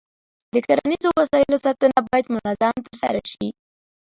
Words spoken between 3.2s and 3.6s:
شي.